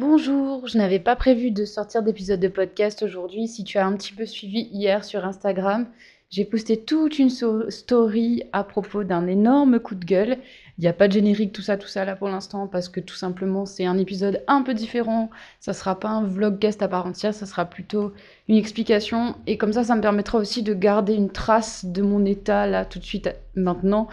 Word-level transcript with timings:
Bonjour, 0.00 0.66
je 0.66 0.78
n'avais 0.78 0.98
pas 0.98 1.14
prévu 1.14 1.50
de 1.50 1.66
sortir 1.66 2.02
d'épisode 2.02 2.40
de 2.40 2.48
podcast 2.48 3.02
aujourd'hui. 3.02 3.46
Si 3.46 3.64
tu 3.64 3.76
as 3.76 3.84
un 3.84 3.94
petit 3.98 4.14
peu 4.14 4.24
suivi 4.24 4.60
hier 4.72 5.04
sur 5.04 5.26
Instagram, 5.26 5.86
j'ai 6.30 6.46
posté 6.46 6.78
toute 6.78 7.18
une 7.18 7.28
story 7.28 8.44
à 8.54 8.64
propos 8.64 9.04
d'un 9.04 9.26
énorme 9.26 9.78
coup 9.78 9.94
de 9.94 10.06
gueule. 10.06 10.38
Il 10.78 10.80
n'y 10.80 10.88
a 10.88 10.94
pas 10.94 11.06
de 11.06 11.12
générique, 11.12 11.52
tout 11.52 11.60
ça, 11.60 11.76
tout 11.76 11.86
ça 11.86 12.06
là 12.06 12.16
pour 12.16 12.28
l'instant, 12.28 12.66
parce 12.66 12.88
que 12.88 12.98
tout 12.98 13.14
simplement 13.14 13.66
c'est 13.66 13.84
un 13.84 13.98
épisode 13.98 14.42
un 14.48 14.62
peu 14.62 14.72
différent. 14.72 15.28
Ça 15.60 15.74
sera 15.74 16.00
pas 16.00 16.08
un 16.08 16.24
vlog 16.24 16.58
guest 16.58 16.80
à 16.80 16.88
part 16.88 17.04
entière, 17.04 17.34
ça 17.34 17.44
sera 17.44 17.66
plutôt 17.66 18.14
une 18.48 18.56
explication. 18.56 19.36
Et 19.46 19.58
comme 19.58 19.74
ça, 19.74 19.84
ça 19.84 19.94
me 19.96 20.00
permettra 20.00 20.38
aussi 20.38 20.62
de 20.62 20.72
garder 20.72 21.12
une 21.12 21.30
trace 21.30 21.84
de 21.84 22.00
mon 22.00 22.24
état 22.24 22.66
là 22.66 22.86
tout 22.86 23.00
de 23.00 23.04
suite 23.04 23.28
maintenant. 23.54 24.08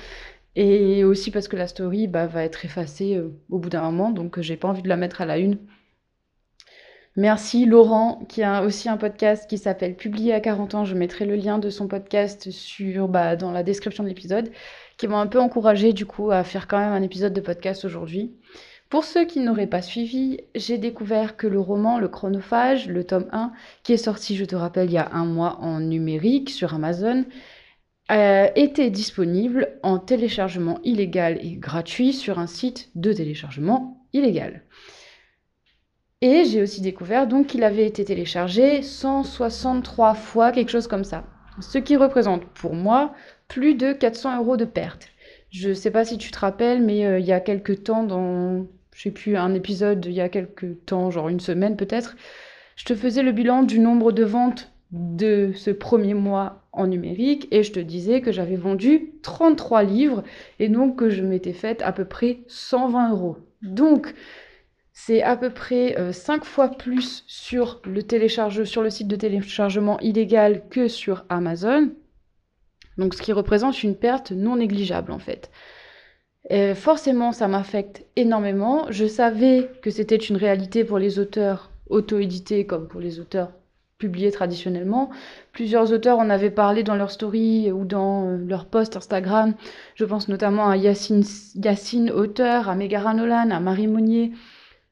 Et 0.57 1.05
aussi 1.05 1.31
parce 1.31 1.47
que 1.47 1.55
la 1.55 1.67
story 1.67 2.07
bah, 2.07 2.27
va 2.27 2.43
être 2.43 2.65
effacée 2.65 3.15
euh, 3.15 3.29
au 3.49 3.57
bout 3.59 3.69
d'un 3.69 3.83
moment, 3.83 4.09
donc 4.09 4.41
j'ai 4.41 4.57
pas 4.57 4.67
envie 4.67 4.81
de 4.81 4.89
la 4.89 4.97
mettre 4.97 5.21
à 5.21 5.25
la 5.25 5.37
une. 5.37 5.59
Merci 7.17 7.65
Laurent, 7.65 8.23
qui 8.29 8.43
a 8.43 8.61
aussi 8.61 8.89
un 8.89 8.97
podcast 8.97 9.49
qui 9.49 9.57
s'appelle 9.57 9.95
Publié 9.95 10.33
à 10.35 10.39
40 10.39 10.75
ans. 10.75 10.85
Je 10.85 10.93
mettrai 10.93 11.25
le 11.25 11.35
lien 11.35 11.57
de 11.57 11.71
son 11.71 11.87
podcast 11.87 12.51
sur, 12.51 13.07
bah, 13.07 13.35
dans 13.35 13.51
la 13.51 13.63
description 13.63 14.03
de 14.03 14.09
l'épisode, 14.09 14.51
qui 14.97 15.07
m'a 15.07 15.17
un 15.17 15.25
peu 15.25 15.39
encouragé 15.39 15.93
du 15.93 16.05
coup 16.05 16.29
à 16.29 16.43
faire 16.43 16.67
quand 16.67 16.77
même 16.77 16.93
un 16.93 17.01
épisode 17.01 17.33
de 17.33 17.41
podcast 17.41 17.85
aujourd'hui. 17.85 18.35
Pour 18.89 19.03
ceux 19.03 19.25
qui 19.25 19.39
n'auraient 19.39 19.65
pas 19.65 19.81
suivi, 19.81 20.41
j'ai 20.53 20.77
découvert 20.77 21.37
que 21.37 21.47
le 21.47 21.59
roman 21.59 21.97
Le 21.97 22.07
Chronophage, 22.07 22.87
le 22.87 23.03
tome 23.03 23.25
1, 23.31 23.51
qui 23.81 23.93
est 23.93 23.97
sorti, 23.97 24.35
je 24.35 24.45
te 24.45 24.55
rappelle, 24.55 24.91
il 24.91 24.93
y 24.93 24.99
a 24.99 25.09
un 25.11 25.25
mois 25.25 25.57
en 25.59 25.79
numérique 25.79 26.51
sur 26.51 26.75
Amazon, 26.75 27.25
euh, 28.11 28.47
était 28.55 28.91
disponible 28.91 29.79
en 29.81 29.97
téléchargement 29.97 30.79
illégal 30.83 31.39
et 31.41 31.55
gratuit 31.55 32.13
sur 32.13 32.37
un 32.37 32.47
site 32.47 32.91
de 32.93 33.11
téléchargement 33.11 34.05
illégal. 34.13 34.61
Et 36.21 36.45
j'ai 36.45 36.63
aussi 36.63 36.81
découvert 36.81 37.27
donc 37.27 37.47
qu'il 37.47 37.63
avait 37.63 37.85
été 37.85 38.03
téléchargé 38.03 38.81
163 38.81 40.15
fois, 40.15 40.51
quelque 40.51 40.71
chose 40.71 40.87
comme 40.87 41.03
ça. 41.03 41.25
Ce 41.59 41.77
qui 41.77 41.95
représente 41.95 42.45
pour 42.45 42.73
moi 42.73 43.13
plus 43.47 43.75
de 43.75 43.93
400 43.93 44.37
euros 44.39 44.57
de 44.57 44.65
perte. 44.65 45.09
Je 45.51 45.69
ne 45.69 45.73
sais 45.75 45.91
pas 45.91 46.05
si 46.05 46.17
tu 46.17 46.31
te 46.31 46.39
rappelles, 46.39 46.81
mais 46.81 47.05
euh, 47.05 47.19
il 47.19 47.25
y 47.25 47.33
a 47.33 47.39
quelques 47.39 47.83
temps, 47.83 48.03
dans, 48.03 48.65
je 48.95 49.01
sais 49.03 49.11
plus, 49.11 49.37
un 49.37 49.53
épisode, 49.53 50.05
il 50.05 50.13
y 50.13 50.21
a 50.21 50.27
quelques 50.27 50.85
temps, 50.85 51.11
genre 51.11 51.29
une 51.29 51.39
semaine 51.39 51.77
peut-être, 51.77 52.15
je 52.75 52.85
te 52.85 52.95
faisais 52.95 53.21
le 53.23 53.31
bilan 53.31 53.61
du 53.61 53.79
nombre 53.79 54.11
de 54.11 54.23
ventes 54.23 54.71
de 54.91 55.51
ce 55.53 55.69
premier 55.69 56.13
mois 56.15 56.63
en 56.71 56.87
numérique 56.87 57.47
et 57.51 57.61
je 57.61 57.71
te 57.71 57.79
disais 57.79 58.21
que 58.21 58.31
j'avais 58.31 58.55
vendu 58.55 59.11
33 59.21 59.83
livres 59.83 60.23
et 60.59 60.69
donc 60.69 60.97
que 60.97 61.09
je 61.09 61.21
m'étais 61.21 61.53
faite 61.53 61.81
à 61.81 61.91
peu 61.91 62.05
près 62.05 62.39
120 62.47 63.11
euros. 63.11 63.37
Donc, 63.61 64.13
c'est 64.99 65.21
à 65.21 65.37
peu 65.37 65.51
près 65.51 65.95
5 66.11 66.41
euh, 66.41 66.43
fois 66.43 66.69
plus 66.69 67.23
sur 67.27 67.81
le, 67.85 68.01
sur 68.65 68.81
le 68.81 68.89
site 68.89 69.07
de 69.07 69.15
téléchargement 69.15 69.99
illégal 69.99 70.63
que 70.71 70.87
sur 70.87 71.23
Amazon. 71.29 71.91
Donc 72.97 73.13
ce 73.13 73.21
qui 73.21 73.31
représente 73.31 73.83
une 73.83 73.95
perte 73.95 74.31
non 74.31 74.55
négligeable 74.55 75.11
en 75.11 75.19
fait. 75.19 75.51
forcément, 76.73 77.31
ça 77.31 77.47
m'affecte 77.47 78.05
énormément. 78.15 78.87
Je 78.89 79.05
savais 79.05 79.69
que 79.83 79.91
c'était 79.91 80.15
une 80.15 80.35
réalité 80.35 80.83
pour 80.83 80.97
les 80.97 81.19
auteurs 81.19 81.69
auto-édités 81.91 82.65
comme 82.65 82.87
pour 82.87 82.99
les 82.99 83.19
auteurs 83.19 83.51
publiés 83.99 84.31
traditionnellement. 84.31 85.11
Plusieurs 85.51 85.93
auteurs 85.93 86.17
en 86.17 86.31
avaient 86.31 86.49
parlé 86.49 86.81
dans 86.81 86.95
leur 86.95 87.11
story 87.11 87.71
ou 87.71 87.85
dans 87.85 88.25
euh, 88.25 88.37
leur 88.37 88.65
post 88.65 88.97
Instagram. 88.97 89.53
Je 89.93 90.05
pense 90.05 90.27
notamment 90.27 90.69
à 90.69 90.75
Yacine, 90.75 91.23
Yacine 91.55 92.09
auteur, 92.09 92.67
à 92.67 92.75
Megara 92.75 93.13
Nolan, 93.13 93.51
à 93.51 93.59
Marie 93.59 93.87
Monnier, 93.87 94.31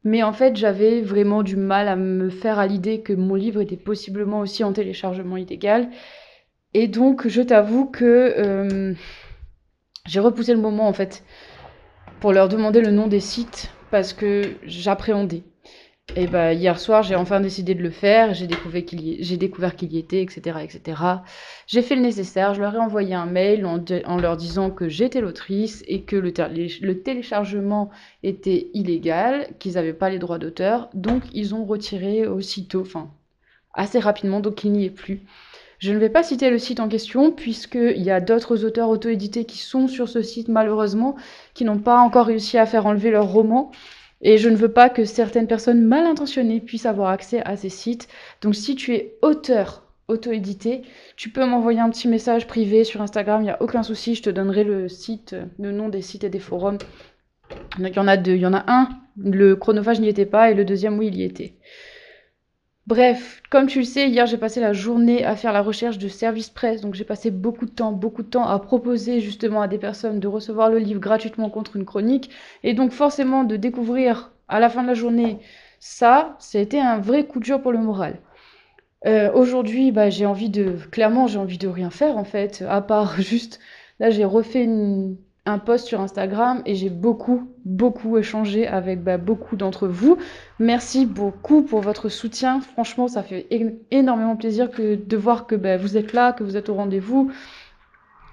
mais 0.06 0.22
en 0.22 0.34
fait, 0.34 0.56
j'avais 0.56 1.02
vraiment 1.02 1.42
du 1.42 1.58
mal 1.58 1.88
à 1.88 1.95
me 1.95 2.30
faire 2.30 2.59
à 2.59 2.67
l'idée 2.67 3.02
que 3.02 3.11
mon 3.11 3.34
livre 3.34 3.59
était 3.59 3.75
possiblement 3.75 4.39
aussi 4.39 4.64
en 4.64 4.72
téléchargement 4.72 5.36
illégal. 5.36 5.89
Et 6.75 6.88
donc, 6.88 7.28
je 7.28 7.42
t'avoue 7.42 7.88
que 7.88 8.36
euh, 8.38 8.94
j'ai 10.06 10.19
repoussé 10.19 10.53
le 10.53 10.62
moment, 10.62 10.88
en 10.88 10.94
fait, 10.94 11.24
pour 12.19 12.34
leur 12.34 12.50
demander 12.50 12.81
le 12.81 12.91
nom 12.91 13.07
des 13.07 13.19
sites, 13.19 13.72
parce 13.90 14.13
que 14.13 14.44
j'appréhendais. 14.63 15.41
Et 16.16 16.27
bah, 16.27 16.53
hier 16.53 16.79
soir, 16.79 17.03
j'ai 17.03 17.16
enfin 17.16 17.39
décidé 17.39 17.73
de 17.73 17.81
le 17.81 17.89
faire. 17.89 18.33
J'ai 18.33 18.47
découvert 18.47 18.85
qu'il 18.85 19.01
y, 19.01 19.97
était, 19.97 20.21
etc., 20.21 20.59
etc. 20.63 21.01
J'ai 21.67 21.81
fait 21.81 21.95
le 21.95 22.01
nécessaire. 22.01 22.53
Je 22.53 22.61
leur 22.61 22.75
ai 22.75 22.79
envoyé 22.79 23.16
un 23.16 23.25
mail 23.25 23.66
en, 23.66 23.83
en 24.05 24.17
leur 24.17 24.38
disant 24.38 24.69
que 24.69 24.88
j'étais 24.88 25.19
l'autrice 25.19 25.83
et 25.88 26.03
que 26.03 26.16
le, 26.16 26.31
le, 26.81 27.01
téléchargement 27.01 27.89
était 28.23 28.69
illégal, 28.73 29.47
qu'ils 29.59 29.73
n'avaient 29.73 29.93
pas 29.93 30.09
les 30.09 30.19
droits 30.19 30.38
d'auteur. 30.38 30.89
Donc, 30.93 31.23
ils 31.33 31.53
ont 31.53 31.66
retiré 31.66 32.27
aussitôt, 32.27 32.81
enfin, 32.81 33.11
assez 33.73 33.99
rapidement, 33.99 34.39
donc 34.39 34.63
il 34.63 34.72
n'y 34.72 34.85
est 34.85 34.91
plus. 34.91 35.22
Je 35.79 35.91
ne 35.91 35.97
vais 35.97 36.09
pas 36.09 36.23
citer 36.23 36.49
le 36.49 36.59
site 36.59 36.79
en 36.79 36.87
question, 36.87 37.31
puisqu'il 37.31 38.01
y 38.01 38.11
a 38.11 38.22
d'autres 38.22 38.63
auteurs 38.63 38.89
auto-édités 38.89 39.43
qui 39.43 39.57
sont 39.57 39.87
sur 39.87 40.07
ce 40.07 40.22
site, 40.22 40.47
malheureusement, 40.47 41.16
qui 41.53 41.66
n'ont 41.66 41.79
pas 41.79 41.99
encore 41.99 42.27
réussi 42.27 42.57
à 42.57 42.66
faire 42.66 42.85
enlever 42.85 43.11
leur 43.11 43.27
roman. 43.27 43.72
Et 44.28 44.40
je 44.40 44.50
ne 44.50 44.56
veux 44.56 44.72
pas 44.72 44.90
que 44.90 45.06
certaines 45.06 45.46
personnes 45.46 45.84
mal 45.84 46.08
intentionnées 46.08 46.59
puissent 46.59 46.88
avoir 46.88 47.09
accès 47.09 47.44
à 47.46 47.56
ces 47.56 47.69
sites. 47.69 48.08
Donc 48.41 48.56
si 48.56 48.75
tu 48.75 48.96
es 48.96 49.19
auteur 49.22 49.84
auto-édité, 50.08 50.81
tu 51.16 51.30
peux 51.30 51.46
m'envoyer 51.46 51.80
un 51.80 51.91
petit 51.91 52.08
message 52.08 52.47
privé 52.47 52.84
sur 52.84 53.03
Instagram, 53.03 53.41
il 53.41 53.46
n'y 53.46 53.52
a 53.52 53.62
aucun 53.62 53.84
souci, 53.84 54.16
je 54.16 54.24
te 54.24 54.31
donnerai 54.31 54.64
le 54.64 54.90
site, 54.90 55.35
le 55.59 55.72
nom 55.72 55.90
des 55.90 56.02
sites 56.02 56.24
et 56.24 56.30
des 56.30 56.40
forums. 56.40 56.80
Il 57.78 57.88
y 57.88 58.00
en 58.00 58.08
a 58.08 58.18
deux, 58.18 58.34
il 58.34 58.41
y 58.41 58.47
en 58.47 58.56
a 58.56 58.66
un, 58.68 58.90
le 59.16 59.56
chronophage 59.56 60.00
n'y 60.00 60.09
était 60.09 60.25
pas, 60.25 60.50
et 60.50 60.56
le 60.56 60.66
deuxième, 60.66 60.97
oui, 60.97 61.08
il 61.08 61.18
y 61.18 61.24
était. 61.24 61.53
Bref, 62.88 63.41
comme 63.50 63.66
tu 63.68 63.79
le 63.79 63.85
sais, 63.85 64.09
hier 64.09 64.28
j'ai 64.28 64.38
passé 64.38 64.59
la 64.59 64.72
journée 64.73 65.25
à 65.25 65.35
faire 65.35 65.53
la 65.53 65.62
recherche 65.63 65.97
de 65.97 66.07
service 66.07 66.50
presse, 66.50 66.81
donc 66.81 66.94
j'ai 66.94 67.03
passé 67.03 67.31
beaucoup 67.31 67.66
de 67.66 67.72
temps, 67.72 67.91
beaucoup 67.91 68.22
de 68.22 68.28
temps 68.28 68.46
à 68.47 68.59
proposer 68.59 69.22
justement 69.22 69.62
à 69.62 69.68
des 69.68 69.79
personnes 69.79 70.19
de 70.19 70.28
recevoir 70.28 70.69
le 70.69 70.78
livre 70.78 71.00
gratuitement 71.00 71.50
contre 71.50 71.78
une 71.78 71.85
chronique, 71.85 72.29
et 72.63 72.73
donc 72.75 72.91
forcément 72.91 73.44
de 73.44 73.56
découvrir 73.56 74.34
à 74.47 74.59
la 74.59 74.69
fin 74.69 74.84
de 74.84 74.88
la 74.88 74.94
journée 74.94 75.40
ça, 75.79 76.35
c'était 76.40 76.79
un 76.79 77.00
vrai 77.00 77.25
coup 77.25 77.40
dur 77.40 77.62
pour 77.62 77.72
le 77.72 77.79
moral. 77.79 78.19
Euh, 79.06 79.31
aujourd'hui, 79.34 79.91
bah, 79.91 80.09
j'ai 80.09 80.25
envie 80.25 80.50
de, 80.50 80.78
clairement, 80.91 81.28
j'ai 81.28 81.40
envie 81.40 81.57
de 81.59 81.67
rien 81.67 81.90
faire 81.91 82.17
en 82.17 82.23
fait, 82.25 82.63
à 82.69 82.81
part 82.81 83.22
juste, 83.22 83.59
là 84.00 84.12
j'ai 84.12 84.25
refait 84.25 84.63
une, 84.63 85.17
un 85.45 85.59
post 85.59 85.88
sur 85.88 86.01
Instagram 86.01 86.61
et 86.66 86.75
j'ai 86.75 86.89
beaucoup, 86.89 87.51
beaucoup 87.66 88.17
échangé 88.17 88.67
avec 88.67 89.03
bah, 89.03 89.17
beaucoup 89.17 89.56
d'entre 89.56 89.88
vous. 89.88 90.17
Merci 90.59 91.06
beaucoup 91.06 91.61
pour 91.61 91.81
votre 91.81 92.09
soutien. 92.09 92.61
Franchement, 92.61 93.07
ça 93.07 93.22
fait 93.22 93.47
énormément 93.91 94.35
plaisir 94.35 94.72
que, 94.72 94.95
de 94.95 95.17
voir 95.17 95.45
que 95.45 95.55
bah, 95.55 95.78
vous 95.78 95.97
êtes 95.97 96.13
là, 96.13 96.34
que 96.34 96.44
vous 96.44 96.57
êtes 96.57 96.69
au 96.69 96.73
rendez-vous, 96.73 97.31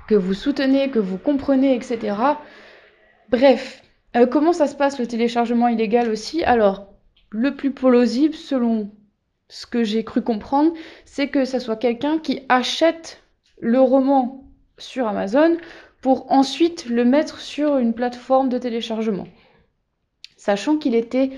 que 0.08 0.14
vous 0.14 0.34
soutenez, 0.34 0.90
que 0.90 0.98
vous 0.98 1.18
comprenez, 1.18 1.74
etc. 1.74 2.16
Bref, 3.28 3.82
euh, 4.16 4.26
comment 4.26 4.52
ça 4.52 4.66
se 4.66 4.74
passe 4.74 4.98
le 4.98 5.06
téléchargement 5.06 5.68
illégal 5.68 6.08
aussi? 6.08 6.42
Alors, 6.44 6.86
le 7.30 7.54
plus 7.54 7.72
plausible, 7.72 8.34
selon 8.34 8.90
ce 9.48 9.66
que 9.66 9.84
j'ai 9.84 10.02
cru 10.02 10.22
comprendre, 10.22 10.72
c'est 11.04 11.28
que 11.28 11.44
ça 11.44 11.60
soit 11.60 11.76
quelqu'un 11.76 12.18
qui 12.18 12.40
achète 12.48 13.22
le 13.60 13.80
roman 13.80 14.44
sur 14.78 15.06
Amazon 15.06 15.56
pour 16.02 16.30
ensuite 16.30 16.86
le 16.86 17.04
mettre 17.04 17.40
sur 17.40 17.78
une 17.78 17.94
plateforme 17.94 18.50
de 18.50 18.58
téléchargement. 18.58 19.26
Sachant 20.36 20.76
qu'il 20.76 20.96
était 20.96 21.30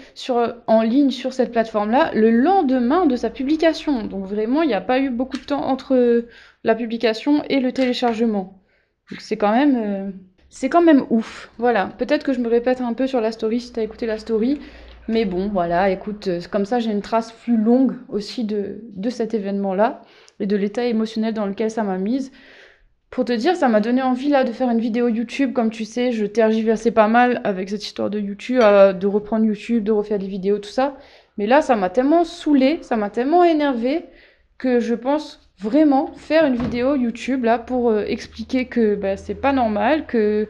en 0.66 0.80
ligne 0.80 1.10
sur 1.10 1.34
cette 1.34 1.52
plateforme-là 1.52 2.10
le 2.14 2.30
lendemain 2.30 3.04
de 3.04 3.16
sa 3.16 3.28
publication. 3.28 4.04
Donc 4.04 4.25
vraiment, 4.25 4.62
il 4.62 4.69
n'y 4.69 4.75
a 4.75 4.80
pas 4.80 4.98
eu 4.98 5.10
beaucoup 5.10 5.36
de 5.36 5.44
temps 5.44 5.66
entre 5.66 6.25
la 6.64 6.75
publication 6.75 7.44
et 7.50 7.60
le 7.60 7.70
téléchargement. 7.70 8.62
Donc 9.10 9.20
c'est 9.20 9.36
quand 9.36 9.52
même... 9.52 9.76
Euh, 9.76 11.00
ouf. 11.10 11.50
Voilà, 11.58 11.88
peut-être 11.98 12.25
que 12.25 12.32
je 12.32 12.41
me 12.41 12.48
répète 12.48 12.81
un 12.81 12.94
peu 12.94 13.06
sur 13.06 13.20
la 13.20 13.32
story 13.32 13.60
si 13.60 13.75
tu 13.75 13.81
as 13.81 13.82
écouté 13.82 14.06
la 14.06 14.16
story. 14.16 14.58
Mais 15.08 15.26
bon, 15.26 15.48
voilà, 15.48 15.91
écoute, 15.91 16.28
euh, 16.28 16.41
comme 16.50 16.64
ça 16.64 16.78
j'ai 16.78 16.91
une 16.91 17.02
trace 17.02 17.32
plus 17.32 17.58
longue 17.58 17.96
aussi 18.08 18.44
de 18.44 19.11
cet 19.11 19.34
événement-là 19.34 20.00
et 20.40 20.46
de 20.46 20.56
l'état 20.56 20.87
émotionnel 20.87 21.34
dans 21.34 21.44
lequel 21.44 21.70
ça 21.70 21.82
m'a 21.82 21.99
mise. 21.99 22.32
Pour 23.14 23.25
te 23.25 23.32
dire, 23.32 23.55
ça 23.55 23.69
m'a 23.69 23.78
donné 23.78 24.02
envie 24.02 24.31
de 24.31 24.50
faire 24.50 24.69
une 24.69 24.81
vidéo 24.81 25.06
YouTube. 25.06 25.52
Comme 25.52 25.70
tu 25.70 25.84
sais, 25.84 26.11
je 26.11 26.26
tergiversais 26.26 26.90
pas 26.90 27.06
mal 27.06 27.40
avec 27.44 27.70
cette 27.70 27.84
histoire 27.84 28.11
de 28.11 28.19
YouTube, 28.19 28.58
euh, 28.61 28.93
de 28.93 29.06
reprendre 29.06 29.44
YouTube, 29.44 29.84
de 29.84 29.93
refaire 29.93 30.19
des 30.19 30.26
vidéos, 30.26 30.58
tout 30.58 30.69
ça. 30.69 30.96
Mais 31.38 31.46
là, 31.46 31.62
ça 31.62 31.76
m'a 31.76 31.90
tellement 31.90 32.25
saoulé, 32.25 32.81
ça 32.82 32.96
m'a 32.96 33.11
tellement 33.11 33.44
énervé 33.44 34.06
que 34.58 34.81
je 34.81 34.96
pense 34.96 35.49
vraiment 35.61 36.11
faire 36.16 36.44
une 36.44 36.56
vidéo 36.56 36.96
YouTube 36.96 37.44
là 37.44 37.61
pour 37.61 37.88
euh, 37.88 38.02
expliquer 38.05 38.64
que 38.64 38.96
bah, 38.96 39.16
c'est 39.16 39.37
pas 39.37 39.52
normal, 39.52 40.06
que 40.06 40.49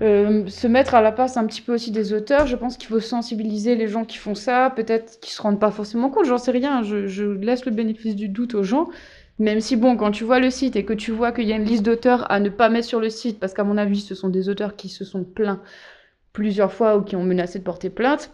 euh, 0.00 0.46
se 0.46 0.66
mettre 0.66 0.94
à 0.94 1.02
la 1.02 1.12
place 1.12 1.36
un 1.36 1.44
petit 1.44 1.60
peu 1.60 1.74
aussi 1.74 1.90
des 1.90 2.14
auteurs. 2.14 2.46
Je 2.46 2.56
pense 2.56 2.78
qu'il 2.78 2.88
faut 2.88 3.00
sensibiliser 3.00 3.74
les 3.74 3.86
gens 3.86 4.06
qui 4.06 4.16
font 4.16 4.34
ça, 4.34 4.72
peut-être 4.74 5.20
qu'ils 5.20 5.34
se 5.34 5.42
rendent 5.42 5.60
pas 5.60 5.70
forcément 5.70 6.08
compte, 6.08 6.24
j'en 6.24 6.38
sais 6.38 6.52
rien. 6.52 6.82
Je 6.82 7.22
laisse 7.32 7.66
le 7.66 7.72
bénéfice 7.72 8.16
du 8.16 8.30
doute 8.30 8.54
aux 8.54 8.62
gens. 8.62 8.88
Même 9.40 9.60
si, 9.60 9.74
bon, 9.74 9.96
quand 9.96 10.10
tu 10.10 10.24
vois 10.24 10.38
le 10.38 10.50
site 10.50 10.76
et 10.76 10.84
que 10.84 10.92
tu 10.92 11.10
vois 11.10 11.32
qu'il 11.32 11.48
y 11.48 11.52
a 11.52 11.56
une 11.56 11.64
liste 11.64 11.82
d'auteurs 11.82 12.30
à 12.30 12.40
ne 12.40 12.50
pas 12.50 12.68
mettre 12.68 12.86
sur 12.86 13.00
le 13.00 13.08
site, 13.10 13.40
parce 13.40 13.54
qu'à 13.54 13.64
mon 13.64 13.78
avis, 13.78 14.00
ce 14.00 14.14
sont 14.14 14.28
des 14.28 14.48
auteurs 14.50 14.76
qui 14.76 14.90
se 14.90 15.04
sont 15.04 15.24
plaints 15.24 15.62
plusieurs 16.32 16.72
fois 16.72 16.96
ou 16.98 17.02
qui 17.02 17.16
ont 17.16 17.24
menacé 17.24 17.58
de 17.58 17.64
porter 17.64 17.90
plainte, 17.90 18.32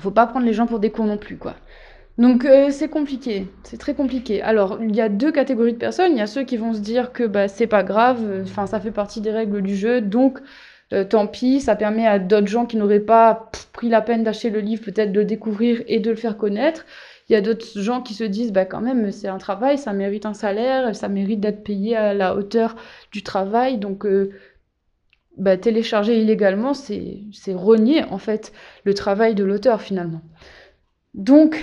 faut 0.00 0.10
pas 0.10 0.26
prendre 0.26 0.46
les 0.46 0.54
gens 0.54 0.66
pour 0.66 0.80
des 0.80 0.90
cons 0.90 1.04
non 1.04 1.18
plus, 1.18 1.36
quoi. 1.36 1.54
Donc 2.16 2.44
euh, 2.44 2.70
c'est 2.70 2.88
compliqué, 2.88 3.48
c'est 3.64 3.76
très 3.76 3.94
compliqué. 3.94 4.40
Alors 4.40 4.78
il 4.80 4.94
y 4.94 5.00
a 5.00 5.08
deux 5.08 5.32
catégories 5.32 5.72
de 5.72 5.78
personnes. 5.78 6.12
Il 6.12 6.18
y 6.18 6.22
a 6.22 6.26
ceux 6.28 6.44
qui 6.44 6.56
vont 6.56 6.72
se 6.72 6.78
dire 6.78 7.12
que 7.12 7.24
bah, 7.24 7.48
c'est 7.48 7.66
pas 7.66 7.82
grave, 7.82 8.44
ça 8.46 8.80
fait 8.80 8.92
partie 8.92 9.20
des 9.20 9.32
règles 9.32 9.62
du 9.62 9.76
jeu, 9.76 10.00
donc 10.00 10.38
euh, 10.92 11.04
tant 11.04 11.26
pis, 11.26 11.60
ça 11.60 11.74
permet 11.74 12.06
à 12.06 12.18
d'autres 12.18 12.46
gens 12.46 12.66
qui 12.66 12.76
n'auraient 12.76 13.00
pas 13.00 13.50
pris 13.72 13.88
la 13.88 14.00
peine 14.00 14.22
d'acheter 14.22 14.50
le 14.50 14.60
livre 14.60 14.84
peut-être 14.84 15.12
de 15.12 15.20
le 15.20 15.26
découvrir 15.26 15.82
et 15.88 15.98
de 15.98 16.10
le 16.10 16.16
faire 16.16 16.36
connaître. 16.36 16.84
Il 17.28 17.32
y 17.32 17.36
a 17.36 17.40
d'autres 17.40 17.80
gens 17.80 18.02
qui 18.02 18.14
se 18.14 18.24
disent 18.24 18.52
bah 18.52 18.66
quand 18.66 18.80
même 18.80 19.10
c'est 19.10 19.28
un 19.28 19.38
travail, 19.38 19.78
ça 19.78 19.92
mérite 19.92 20.26
un 20.26 20.34
salaire, 20.34 20.94
ça 20.94 21.08
mérite 21.08 21.40
d'être 21.40 21.64
payé 21.64 21.96
à 21.96 22.12
la 22.14 22.34
hauteur 22.36 22.76
du 23.12 23.22
travail, 23.22 23.78
donc 23.78 24.04
euh, 24.04 24.30
bah, 25.36 25.56
télécharger 25.56 26.20
illégalement, 26.20 26.74
c'est 26.74 27.24
renier 27.54 28.04
en 28.04 28.18
fait 28.18 28.52
le 28.84 28.94
travail 28.94 29.34
de 29.34 29.44
l'auteur 29.44 29.80
finalement. 29.80 30.22
Donc, 31.14 31.62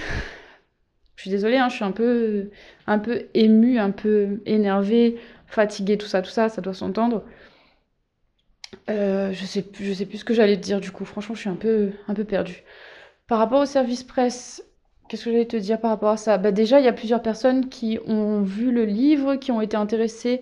je 1.16 1.22
suis 1.22 1.32
désolée, 1.32 1.58
hein, 1.58 1.70
je 1.70 1.76
suis 1.76 1.84
un 1.86 1.92
peu, 1.92 2.50
un 2.88 3.00
peu 3.00 3.24
émue, 3.34 3.80
un 3.80 3.92
peu 3.92 4.42
énervée, 4.46 5.20
fatiguée, 5.48 5.98
tout 5.98 6.08
ça, 6.08 6.22
tout 6.22 6.30
ça, 6.30 6.50
ça 6.50 6.62
doit 6.62 6.74
s'entendre. 6.74 7.24
Euh, 8.90 9.32
je 9.34 9.46
sais 9.46 9.62
plus, 9.62 9.86
je 9.86 9.94
sais 9.94 10.06
plus 10.06 10.20
ce 10.20 10.26
que 10.26 10.34
j'allais 10.34 10.58
te 10.58 10.64
dire 10.64 10.80
du 10.80 10.92
coup. 10.92 11.06
Franchement, 11.06 11.36
je 11.36 11.42
suis 11.42 11.50
un 11.50 11.56
peu, 11.56 11.92
un 12.08 12.14
peu 12.14 12.24
perdue. 12.24 12.64
Par 13.28 13.38
rapport 13.40 13.62
au 13.62 13.66
service 13.66 14.04
presse, 14.04 14.64
qu'est-ce 15.12 15.26
que 15.26 15.32
j'allais 15.32 15.46
te 15.46 15.58
dire 15.58 15.82
par 15.82 15.92
rapport 15.92 16.12
à 16.12 16.18
ça? 16.18 16.38
Bah 16.38 16.54
Déjà, 16.54 16.80
il 16.80 16.86
y 16.86 16.88
a 16.88 16.94
plusieurs 16.94 17.22
personnes 17.22 17.68
qui 17.68 18.00
ont 18.08 18.44
vu 18.44 18.72
le 18.72 18.86
livre, 18.86 19.36
qui 19.36 19.52
ont 19.52 19.60
été 19.60 19.76
intéressées 19.76 20.42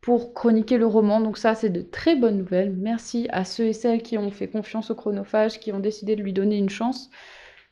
pour 0.00 0.32
chroniquer 0.32 0.78
le 0.78 0.86
roman. 0.86 1.20
Donc 1.20 1.36
ça, 1.36 1.54
c'est 1.54 1.68
de 1.68 1.82
très 1.82 2.16
bonnes 2.16 2.38
nouvelles. 2.38 2.72
Merci 2.74 3.28
à 3.32 3.44
ceux 3.44 3.66
et 3.66 3.72
celles 3.74 4.02
qui 4.02 4.16
ont 4.16 4.30
fait 4.30 4.48
confiance 4.48 4.90
au 4.90 4.94
chronophage, 4.94 5.60
qui 5.60 5.72
ont 5.72 5.78
décidé 5.78 6.16
de 6.16 6.22
lui 6.22 6.32
donner 6.32 6.56
une 6.56 6.70
chance. 6.70 7.10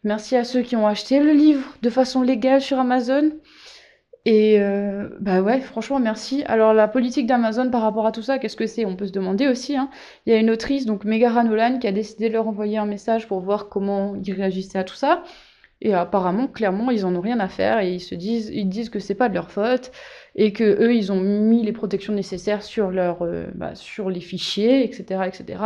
Merci 0.05 0.37
à 0.37 0.44
ceux 0.44 0.61
qui 0.61 0.77
ont 0.77 0.87
acheté 0.87 1.21
le 1.21 1.33
livre 1.33 1.75
de 1.81 1.88
façon 1.88 2.21
légale 2.21 2.61
sur 2.61 2.79
Amazon. 2.79 3.32
Et 4.27 4.61
euh, 4.61 5.09
bah 5.21 5.41
ouais, 5.41 5.61
franchement, 5.61 6.00
merci. 6.00 6.44
Alors 6.44 6.75
la 6.75 6.87
politique 6.87 7.27
d'Amazon 7.27 7.71
par 7.71 7.81
rapport 7.81 8.06
à 8.06 8.12
tout 8.12 8.23
ça, 8.23 8.39
qu'est-ce 8.39 8.56
que 8.56 8.67
c'est? 8.67 8.85
On 8.85 8.94
peut 8.97 9.06
se 9.06 9.12
demander 9.12 9.49
aussi. 9.49 9.75
Hein. 9.75 9.89
Il 10.27 10.35
y 10.35 10.37
a 10.37 10.39
une 10.39 10.50
autrice, 10.50 10.85
donc 10.85 11.05
Megara 11.05 11.44
Nolan, 11.44 11.79
qui 11.79 11.87
a 11.87 11.93
décidé 11.93 12.29
de 12.29 12.35
leur 12.35 12.47
envoyer 12.47 12.77
un 12.77 12.87
message 12.87 13.27
pour 13.27 13.41
voir 13.41 13.71
comment 13.71 14.17
ils 14.23 14.35
réagissaient 14.35 14.79
à 14.79 14.85
tout 14.85 14.97
ça. 14.97 15.23
Et 15.82 15.93
apparemment, 15.93 16.49
clairement, 16.49 16.90
ils 16.90 17.05
en 17.05 17.14
ont 17.14 17.20
rien 17.20 17.38
à 17.38 17.49
faire 17.49 17.81
et 17.81 17.93
ils 17.93 18.00
se 18.00 18.14
disent, 18.14 18.50
ils 18.52 18.69
disent 18.69 18.88
que 18.88 18.99
c'est 18.99 19.14
pas 19.14 19.28
de 19.28 19.34
leur 19.34 19.50
faute 19.50 19.93
et 20.34 20.52
que 20.52 20.64
eux, 20.64 20.94
ils 20.94 21.12
ont 21.12 21.20
mis 21.20 21.62
les 21.62 21.73
protections 21.73 22.14
nécessaires 22.14 22.62
sur 22.62 22.90
leur, 22.90 23.23
euh, 23.23 23.46
bah, 23.55 23.75
sur 23.75 24.08
les 24.08 24.20
fichiers, 24.20 24.84
etc., 24.84 25.25
etc. 25.26 25.62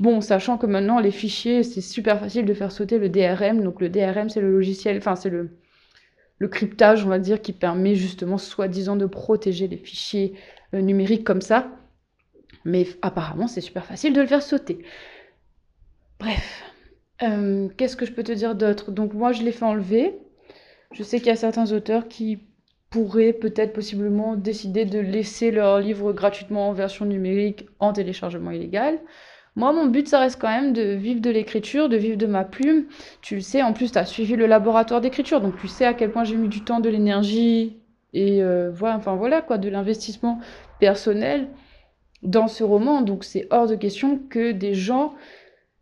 Bon, 0.00 0.20
sachant 0.22 0.56
que 0.56 0.66
maintenant 0.66 0.98
les 0.98 1.10
fichiers, 1.10 1.62
c'est 1.62 1.82
super 1.82 2.20
facile 2.20 2.46
de 2.46 2.54
faire 2.54 2.72
sauter 2.72 2.98
le 2.98 3.10
DRM. 3.10 3.62
Donc 3.62 3.80
le 3.80 3.90
DRM, 3.90 4.30
c'est 4.30 4.40
le 4.40 4.50
logiciel, 4.50 4.96
enfin 4.96 5.14
c'est 5.14 5.30
le 5.30 5.50
cryptage, 6.48 7.04
on 7.04 7.08
va 7.08 7.18
dire, 7.18 7.40
qui 7.40 7.52
permet 7.52 7.94
justement 7.94 8.38
soi-disant 8.38 8.96
de 8.96 9.06
protéger 9.06 9.68
les 9.68 9.78
fichiers 9.78 10.34
euh, 10.74 10.80
numériques 10.80 11.24
comme 11.24 11.40
ça. 11.40 11.68
Mais 12.64 12.86
apparemment, 13.02 13.46
c'est 13.46 13.60
super 13.60 13.84
facile 13.84 14.12
de 14.14 14.20
le 14.20 14.26
faire 14.26 14.42
sauter. 14.42 14.84
Bref, 16.18 16.64
euh, 17.24 17.68
qu'est-ce 17.76 17.96
que 17.96 18.06
je 18.06 18.12
peux 18.12 18.22
te 18.22 18.32
dire 18.32 18.54
d'autre? 18.54 18.90
Donc 18.90 19.14
moi, 19.14 19.32
je 19.32 19.42
l'ai 19.42 19.52
fait 19.52 19.64
enlever. 19.64 20.14
Je 20.92 21.02
sais 21.02 21.18
qu'il 21.18 21.28
y 21.28 21.30
a 21.30 21.36
certains 21.36 21.72
auteurs 21.72 22.08
qui 22.08 22.38
pourraient 22.90 23.32
peut-être 23.32 23.72
possiblement 23.72 24.36
décider 24.36 24.84
de 24.84 25.00
laisser 25.00 25.50
leur 25.50 25.80
livre 25.80 26.12
gratuitement 26.12 26.68
en 26.68 26.72
version 26.72 27.04
numérique 27.04 27.66
en 27.80 27.92
téléchargement 27.92 28.52
illégal. 28.52 28.98
Moi, 29.56 29.72
mon 29.72 29.86
but, 29.86 30.08
ça 30.08 30.18
reste 30.18 30.40
quand 30.40 30.48
même 30.48 30.72
de 30.72 30.94
vivre 30.94 31.20
de 31.20 31.30
l'écriture, 31.30 31.88
de 31.88 31.96
vivre 31.96 32.16
de 32.16 32.26
ma 32.26 32.44
plume. 32.44 32.86
Tu 33.22 33.36
le 33.36 33.40
sais, 33.40 33.62
en 33.62 33.72
plus, 33.72 33.92
tu 33.92 33.98
as 33.98 34.04
suivi 34.04 34.36
le 34.36 34.46
laboratoire 34.46 35.00
d'écriture, 35.00 35.40
donc 35.40 35.56
tu 35.60 35.68
sais 35.68 35.84
à 35.84 35.94
quel 35.94 36.10
point 36.10 36.24
j'ai 36.24 36.36
mis 36.36 36.48
du 36.48 36.62
temps, 36.62 36.80
de 36.80 36.88
l'énergie 36.88 37.78
et 38.12 38.42
euh, 38.42 38.70
voilà, 38.72 38.96
enfin 38.96 39.16
voilà 39.16 39.42
quoi, 39.42 39.58
de 39.58 39.68
l'investissement 39.68 40.38
personnel 40.78 41.48
dans 42.22 42.48
ce 42.48 42.64
roman. 42.64 43.02
Donc 43.02 43.24
c'est 43.24 43.46
hors 43.50 43.66
de 43.66 43.74
question 43.74 44.18
que 44.18 44.52
des 44.52 44.74
gens, 44.74 45.14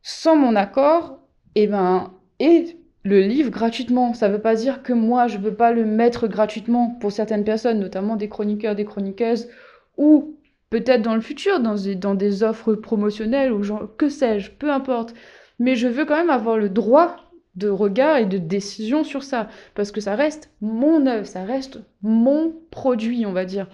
sans 0.03 0.37
mon 0.37 0.56
accord, 0.56 1.19
eh 1.55 1.67
ben, 1.67 2.13
aient 2.39 2.77
le 3.05 3.21
livre 3.21 3.51
gratuitement. 3.51 4.15
Ça 4.15 4.29
ne 4.29 4.35
veut 4.35 4.41
pas 4.41 4.55
dire 4.55 4.83
que 4.83 4.93
moi, 4.93 5.27
je 5.27 5.39
ne 5.39 5.43
peux 5.43 5.55
pas 5.55 5.73
le 5.73 5.85
mettre 5.85 6.29
gratuitement 6.29 6.97
pour 7.01 7.13
certaines 7.13 7.45
personnes, 7.45 7.81
notamment 7.81 8.17
des 8.17 8.29
chroniqueurs, 8.29 8.75
des 8.75 8.85
chroniqueuses, 8.85 9.49
ou 9.97 10.37
peut-être 10.71 11.03
dans 11.03 11.15
le 11.15 11.21
futur, 11.21 11.61
dans 11.61 11.75
des, 11.75 11.95
dans 11.95 12.15
des 12.15 12.43
offres 12.43 12.75
promotionnelles 12.75 13.53
ou 13.53 13.63
que 13.99 14.09
sais-je, 14.09 14.51
peu 14.51 14.71
importe. 14.71 15.15
Mais 15.59 15.77
je 15.77 15.89
veux 15.89 16.05
quand 16.05 16.17
même 16.17 16.31
avoir 16.31 16.57
le 16.57 16.69
droit 16.69 17.17
de 17.55 17.69
regard 17.69 18.17
et 18.17 18.25
de 18.25 18.39
décision 18.39 19.05
sur 19.05 19.23
ça, 19.23 19.49
parce 19.75 19.93
que 19.93 20.01
ça 20.01 20.15
reste 20.15 20.51
mon 20.63 21.07
œuvre, 21.07 21.27
ça 21.27 21.45
reste 21.45 21.81
mon 22.03 22.55
produit, 22.71 23.27
on 23.27 23.33
va 23.33 23.45
dire. 23.45 23.69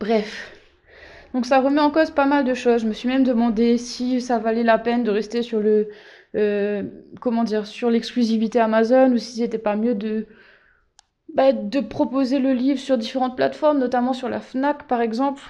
Bref. 0.00 0.52
Donc 1.34 1.44
ça 1.44 1.60
remet 1.60 1.80
en 1.80 1.90
cause 1.90 2.10
pas 2.10 2.24
mal 2.24 2.44
de 2.44 2.54
choses. 2.54 2.80
Je 2.80 2.86
me 2.86 2.94
suis 2.94 3.08
même 3.08 3.24
demandé 3.24 3.76
si 3.76 4.22
ça 4.22 4.38
valait 4.38 4.62
la 4.62 4.78
peine 4.78 5.04
de 5.04 5.10
rester 5.10 5.42
sur 5.42 5.60
le 5.60 5.88
euh, 6.36 6.82
comment 7.20 7.44
dire 7.44 7.66
sur 7.66 7.90
l'exclusivité 7.90 8.60
Amazon 8.60 9.12
ou 9.12 9.18
si 9.18 9.38
c'était 9.38 9.58
pas 9.58 9.76
mieux 9.76 9.94
de 9.94 10.26
bah, 11.34 11.52
de 11.52 11.80
proposer 11.80 12.38
le 12.38 12.52
livre 12.52 12.78
sur 12.78 12.98
différentes 12.98 13.36
plateformes, 13.36 13.78
notamment 13.78 14.12
sur 14.12 14.28
la 14.28 14.40
Fnac 14.40 14.86
par 14.86 15.00
exemple. 15.00 15.42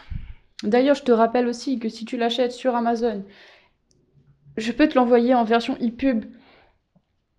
D'ailleurs, 0.63 0.97
je 0.97 1.03
te 1.03 1.13
rappelle 1.13 1.47
aussi 1.47 1.79
que 1.79 1.89
si 1.89 2.05
tu 2.05 2.17
l'achètes 2.17 2.53
sur 2.53 2.75
Amazon, 2.75 3.25
je 4.57 4.73
peux 4.73 4.89
te 4.89 4.95
l'envoyer 4.95 5.35
en 5.35 5.45
version 5.45 5.75
e-pub 5.75 6.25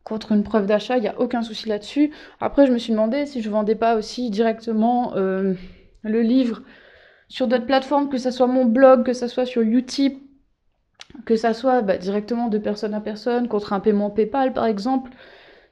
contre 0.03 0.31
une 0.31 0.43
preuve 0.43 0.67
d'achat, 0.67 0.97
il 0.97 1.01
n'y 1.01 1.09
a 1.09 1.19
aucun 1.19 1.41
souci 1.41 1.67
là-dessus. 1.67 2.13
Après, 2.39 2.65
je 2.65 2.71
me 2.71 2.77
suis 2.77 2.93
demandé 2.93 3.25
si 3.25 3.41
je 3.41 3.49
vendais 3.49 3.75
pas 3.75 3.95
aussi 3.95 4.29
directement 4.29 5.15
euh, 5.17 5.53
le 6.03 6.21
livre 6.21 6.61
sur 7.27 7.47
d'autres 7.47 7.65
plateformes, 7.65 8.07
que 8.07 8.17
ce 8.17 8.31
soit 8.31 8.47
mon 8.47 8.63
blog, 8.63 9.03
que 9.03 9.11
ce 9.11 9.27
soit 9.27 9.45
sur 9.45 9.63
Utip, 9.63 10.26
que 11.25 11.35
ça 11.35 11.53
soit 11.53 11.81
bah, 11.81 11.97
directement 11.97 12.47
de 12.47 12.57
personne 12.57 12.93
à 12.93 13.01
personne, 13.01 13.47
contre 13.47 13.73
un 13.73 13.79
paiement 13.79 14.09
PayPal 14.09 14.53
par 14.53 14.65
exemple. 14.65 15.11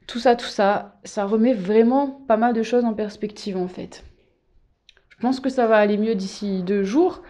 Tout 0.08 0.20
ça, 0.20 0.36
tout 0.36 0.46
ça, 0.46 1.00
ça 1.04 1.26
remet 1.26 1.54
vraiment 1.54 2.22
pas 2.28 2.38
mal 2.38 2.54
de 2.54 2.64
choses 2.64 2.86
en 2.86 2.94
perspective 2.94 3.58
en 3.58 3.68
fait. 3.68 4.04
Je 5.10 5.18
pense 5.22 5.40
que 5.40 5.50
ça 5.50 5.66
va 5.66 5.78
aller 5.78 5.98
mieux 5.98 6.16
d'ici 6.16 6.62
deux 6.64 6.84
jours. 6.84 7.24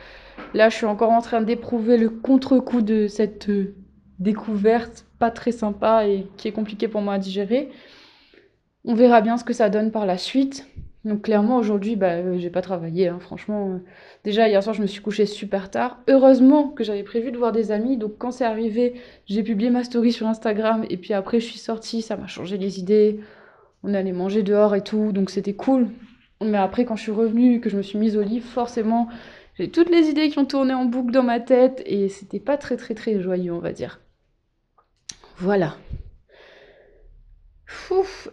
Là, 0.54 0.70
je 0.70 0.76
suis 0.76 0.86
encore 0.86 1.12
en 1.12 1.22
train 1.22 1.42
d'éprouver 1.42 1.98
le 1.98 2.10
contre-coup 2.10 2.82
de 2.82 3.08
cette 3.08 3.50
euh, 3.50 3.76
découverte 4.20 5.06
pas 5.20 5.32
très 5.32 5.52
sympa 5.52 6.08
et 6.08 6.28
qui 6.38 6.48
est 6.48 6.52
compliquée 6.52 6.88
pour 6.88 7.02
moi 7.02 7.14
à 7.16 7.20
digérer. 7.20 7.70
On 8.84 8.96
verra 8.96 9.22
bien 9.22 9.38
ce 9.38 9.44
que 9.44 9.54
ça 9.54 9.70
donne 9.70 9.92
par 9.92 10.06
la 10.06 10.18
suite. 10.18 10.68
Donc 11.06 11.22
clairement 11.22 11.58
aujourd'hui, 11.58 11.96
bah, 11.96 12.14
euh, 12.14 12.38
j'ai 12.40 12.50
pas 12.50 12.62
travaillé, 12.62 13.08
hein. 13.08 13.20
franchement. 13.20 13.70
Euh, 13.70 13.78
déjà 14.24 14.50
hier 14.50 14.62
soir, 14.64 14.74
je 14.74 14.82
me 14.82 14.88
suis 14.88 15.02
couchée 15.02 15.28
super 15.28 15.70
tard. 15.70 16.00
Heureusement 16.08 16.70
que 16.70 16.84
j'avais 16.84 17.04
prévu 17.04 17.32
de 17.32 17.38
voir 17.38 17.52
des 17.52 17.72
amis, 17.72 17.96
donc 17.96 18.18
quand 18.18 18.32
c'est 18.32 18.44
arrivé, 18.44 18.96
j'ai 19.28 19.44
publié 19.44 19.70
ma 19.70 19.84
story 19.84 20.12
sur 20.12 20.26
Instagram 20.26 20.84
et 20.90 20.98
puis 20.98 21.14
après 21.14 21.40
je 21.40 21.46
suis 21.46 21.60
sortie, 21.60 22.02
ça 22.02 22.18
m'a 22.18 22.26
changé 22.26 22.58
les 22.58 22.80
idées. 22.80 23.20
On 23.84 23.94
allait 23.94 24.14
manger 24.14 24.42
dehors 24.42 24.74
et 24.74 24.82
tout, 24.84 25.12
donc 25.12 25.30
c'était 25.30 25.54
cool. 25.54 25.90
Mais 26.42 26.58
après, 26.58 26.86
quand 26.86 26.96
je 26.96 27.04
suis 27.04 27.12
revenue, 27.12 27.62
que 27.62 27.70
je 27.70 27.78
me 27.78 27.84
suis 27.84 28.00
mise 28.00 28.18
au 28.18 28.24
lit, 28.24 28.40
forcément, 28.40 29.08
j'ai 29.58 29.70
toutes 29.70 29.90
les 29.90 30.10
idées 30.10 30.30
qui 30.30 30.40
ont 30.40 30.46
tourné 30.46 30.74
en 30.74 30.86
boucle 30.86 31.12
dans 31.12 31.24
ma 31.24 31.40
tête 31.40 31.84
et 31.86 32.10
c'était 32.10 32.40
pas 32.40 32.58
très 32.58 32.78
très 32.78 32.96
très 32.96 33.22
joyeux, 33.22 33.54
on 33.54 33.60
va 33.60 33.74
dire. 33.74 34.02
Voilà. 35.38 35.76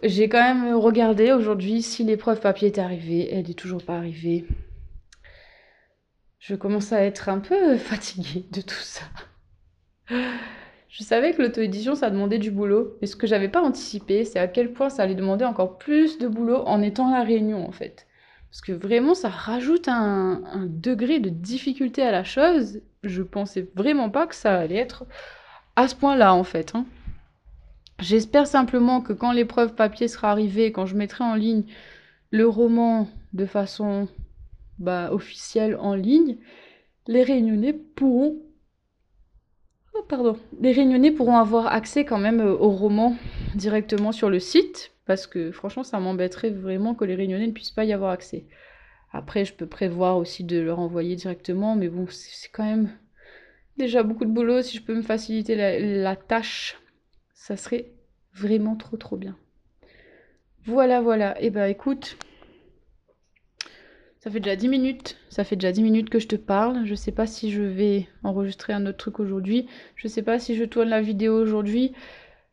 J'ai 0.03 0.29
quand 0.29 0.41
même 0.41 0.75
regardé 0.75 1.31
aujourd'hui 1.31 1.81
si 1.81 2.03
l'épreuve 2.03 2.39
papier 2.39 2.67
est 2.67 2.79
arrivée. 2.79 3.33
Elle 3.33 3.47
n'est 3.47 3.53
toujours 3.53 3.83
pas 3.83 3.97
arrivée. 3.97 4.45
Je 6.39 6.55
commence 6.55 6.91
à 6.91 7.01
être 7.03 7.29
un 7.29 7.39
peu 7.39 7.77
fatiguée 7.77 8.45
de 8.51 8.61
tout 8.61 8.75
ça. 8.75 9.05
Je 10.09 11.03
savais 11.03 11.33
que 11.33 11.41
l'auto-édition, 11.41 11.95
ça 11.95 12.11
demandait 12.11 12.37
du 12.37 12.51
boulot, 12.51 12.97
mais 13.01 13.07
ce 13.07 13.15
que 13.15 13.25
j'avais 13.25 13.49
pas 13.49 13.63
anticipé, 13.63 14.25
c'est 14.25 14.37
à 14.37 14.47
quel 14.47 14.73
point 14.73 14.89
ça 14.89 15.01
allait 15.03 15.15
demander 15.15 15.45
encore 15.45 15.79
plus 15.79 16.19
de 16.19 16.27
boulot 16.27 16.61
en 16.67 16.83
étant 16.83 17.11
à 17.11 17.17
la 17.17 17.23
réunion, 17.23 17.67
en 17.67 17.71
fait. 17.71 18.05
Parce 18.51 18.61
que 18.61 18.73
vraiment, 18.73 19.15
ça 19.15 19.29
rajoute 19.29 19.87
un, 19.87 20.67
degré 20.67 21.19
de 21.19 21.29
difficulté 21.29 22.03
à 22.03 22.11
la 22.11 22.23
chose. 22.23 22.81
Je 23.01 23.23
pensais 23.23 23.67
vraiment 23.73 24.11
pas 24.11 24.27
que 24.27 24.35
ça 24.35 24.59
allait 24.59 24.75
être 24.75 25.05
à 25.75 25.87
ce 25.87 25.95
point-là, 25.95 26.35
en 26.35 26.43
fait. 26.43 26.75
Hein. 26.75 26.85
J'espère 27.99 28.47
simplement 28.47 29.01
que 29.01 29.13
quand 29.13 29.31
l'épreuve 29.31 29.75
papier 29.75 30.07
sera 30.07 30.31
arrivée, 30.31 30.71
quand 30.71 30.85
je 30.85 30.95
mettrai 30.95 31.23
en 31.23 31.35
ligne 31.35 31.63
le 32.31 32.47
roman 32.47 33.07
de 33.33 33.45
façon 33.45 34.07
bah, 34.79 35.11
officielle 35.11 35.77
en 35.77 35.93
ligne, 35.93 36.37
les 37.07 37.23
réunionnais 37.23 37.73
pourront 37.73 38.39
Oh, 39.95 40.01
pardon. 40.07 40.37
Les 40.59 40.71
réunionnais 40.71 41.11
pourront 41.11 41.37
avoir 41.37 41.67
accès 41.67 42.03
quand 42.03 42.17
même 42.17 42.41
euh, 42.41 42.53
au 42.53 42.69
roman 42.71 43.15
directement 43.53 44.11
sur 44.11 44.29
le 44.29 44.39
site, 44.39 44.91
parce 45.05 45.27
que 45.27 45.51
franchement, 45.51 45.83
ça 45.83 45.99
m'embêterait 45.99 46.49
vraiment 46.49 46.95
que 46.95 47.05
les 47.05 47.13
réunionnais 47.15 47.47
ne 47.47 47.51
puissent 47.51 47.71
pas 47.71 47.85
y 47.85 47.93
avoir 47.93 48.11
accès. 48.11 48.45
Après, 49.11 49.45
je 49.45 49.53
peux 49.53 49.67
prévoir 49.67 50.17
aussi 50.17 50.43
de 50.43 50.59
leur 50.59 50.79
envoyer 50.79 51.15
directement, 51.15 51.75
mais 51.75 51.89
bon, 51.89 52.07
c'est 52.09 52.49
quand 52.51 52.63
même 52.63 52.89
déjà 53.77 54.01
beaucoup 54.01 54.25
de 54.25 54.31
boulot. 54.31 54.63
Si 54.63 54.77
je 54.77 54.81
peux 54.81 54.95
me 54.95 55.03
faciliter 55.03 55.55
la, 55.55 56.15
tâche, 56.15 56.77
ça 57.43 57.57
serait 57.57 57.91
Vraiment 58.33 58.75
trop 58.75 58.97
trop 58.97 59.17
bien. 59.17 59.35
Voilà, 60.65 61.01
voilà. 61.01 61.35
Eh 61.39 61.51
ben 61.51 61.65
écoute, 61.65 62.17
ça 64.21 64.31
fait 64.31 64.39
déjà 64.39 64.55
10 64.55 64.69
minutes. 64.69 65.17
Ça 65.29 65.43
fait 65.43 65.57
déjà 65.57 65.71
10 65.71 65.83
minutes 65.83 66.09
que 66.09 66.17
je 66.17 66.27
te 66.27 66.37
parle. 66.37 66.85
Je 66.85 66.95
sais 66.95 67.11
pas 67.11 67.27
si 67.27 67.51
je 67.51 67.61
vais 67.61 68.07
enregistrer 68.23 68.73
un 68.73 68.87
autre 68.87 68.97
truc 68.97 69.19
aujourd'hui. 69.19 69.67
Je 69.95 70.07
sais 70.07 70.23
pas 70.23 70.39
si 70.39 70.55
je 70.55 70.63
tourne 70.63 70.89
la 70.89 71.01
vidéo 71.01 71.35
aujourd'hui. 71.39 71.93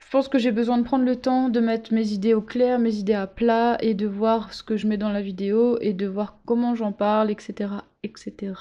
Je 0.00 0.10
pense 0.10 0.28
que 0.28 0.38
j'ai 0.38 0.50
besoin 0.50 0.76
de 0.76 0.82
prendre 0.82 1.04
le 1.04 1.16
temps 1.16 1.48
de 1.48 1.60
mettre 1.60 1.94
mes 1.94 2.12
idées 2.12 2.34
au 2.34 2.42
clair, 2.42 2.78
mes 2.78 2.96
idées 2.96 3.14
à 3.14 3.28
plat 3.28 3.78
et 3.80 3.94
de 3.94 4.08
voir 4.08 4.52
ce 4.52 4.62
que 4.62 4.76
je 4.76 4.86
mets 4.86 4.98
dans 4.98 5.12
la 5.12 5.22
vidéo 5.22 5.78
et 5.80 5.94
de 5.94 6.08
voir 6.08 6.40
comment 6.44 6.74
j'en 6.74 6.92
parle, 6.92 7.30
etc. 7.30 7.70
etc. 8.02 8.52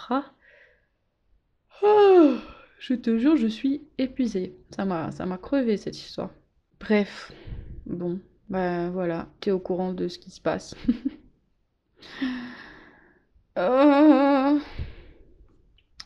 je 2.79 2.93
te 2.93 3.17
jure, 3.17 3.37
je 3.37 3.47
suis 3.47 3.83
épuisée. 3.97 4.55
Ça 4.75 4.85
m'a, 4.85 5.11
ça 5.11 5.25
m'a 5.25 5.37
crevé 5.37 5.77
cette 5.77 5.97
histoire. 5.97 6.31
Bref, 6.79 7.31
bon, 7.85 8.19
bah 8.49 8.89
voilà, 8.89 9.27
t'es 9.41 9.51
au 9.51 9.59
courant 9.59 9.93
de 9.93 10.07
ce 10.07 10.17
qui 10.17 10.31
se 10.31 10.41
passe. 10.41 10.75
Euh, 13.57 14.57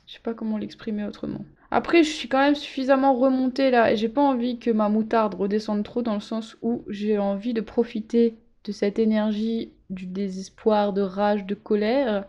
je 0.07 0.13
sais 0.13 0.19
pas 0.23 0.33
comment 0.33 0.57
l'exprimer 0.57 1.03
autrement. 1.05 1.45
Après, 1.69 2.03
je 2.03 2.09
suis 2.09 2.27
quand 2.27 2.39
même 2.39 2.55
suffisamment 2.55 3.13
remontée 3.13 3.69
là 3.69 3.91
et 3.91 3.95
j'ai 3.95 4.09
pas 4.09 4.21
envie 4.21 4.57
que 4.57 4.71
ma 4.71 4.89
moutarde 4.89 5.35
redescende 5.35 5.83
trop 5.83 6.01
dans 6.01 6.15
le 6.15 6.19
sens 6.19 6.57
où 6.63 6.83
j'ai 6.87 7.19
envie 7.19 7.53
de 7.53 7.61
profiter 7.61 8.39
de 8.63 8.71
cette 8.71 8.97
énergie 8.97 9.71
du 9.91 10.07
désespoir, 10.07 10.93
de 10.93 11.01
rage, 11.01 11.45
de 11.45 11.53
colère 11.53 12.25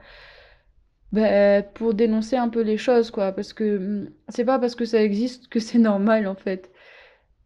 bah, 1.14 1.62
pour 1.62 1.94
dénoncer 1.94 2.37
un 2.37 2.49
peu 2.49 2.62
les 2.62 2.76
choses 2.78 3.11
quoi 3.11 3.33
parce 3.33 3.52
que 3.52 3.78
hmm, 3.78 4.11
c'est 4.28 4.44
pas 4.44 4.59
parce 4.59 4.75
que 4.75 4.85
ça 4.85 5.02
existe 5.02 5.49
que 5.49 5.61
c'est 5.61 5.78
normal 5.92 6.26
en 6.26 6.35
fait. 6.35 6.71